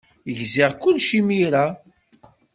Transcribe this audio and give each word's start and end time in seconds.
Gziɣ 0.37 0.71
kullec 0.81 1.09
imir-a. 1.19 1.65